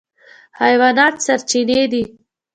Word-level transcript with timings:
حیوانات 0.61 1.15
سرچینې 1.25 1.83
دي. 1.91 2.03